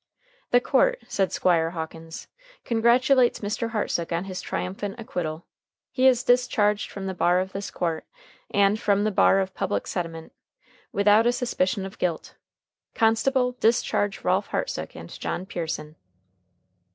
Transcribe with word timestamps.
"The 0.49 0.59
court," 0.59 1.03
said 1.07 1.31
Squire 1.31 1.69
Hawkins, 1.69 2.27
"congratulates 2.65 3.41
Mr. 3.41 3.69
Hartsook 3.69 4.11
on 4.11 4.23
his 4.23 4.41
triumphant 4.41 4.99
acquittal. 4.99 5.45
He 5.91 6.07
is 6.07 6.23
discharged 6.23 6.89
from 6.89 7.05
the 7.05 7.13
bar 7.13 7.39
of 7.39 7.51
this 7.51 7.69
court, 7.69 8.07
and 8.49 8.79
from 8.79 9.03
the 9.03 9.11
bar 9.11 9.39
of 9.39 9.53
public 9.53 9.85
sentiment, 9.85 10.31
without 10.91 11.27
a 11.27 11.31
suspicion 11.31 11.85
of 11.85 11.99
guilt. 11.99 12.33
Constable, 12.95 13.51
discharge 13.59 14.23
Ralph 14.23 14.47
Hartsook 14.47 14.95
and 14.95 15.09
John 15.19 15.45
Pearson." 15.45 15.95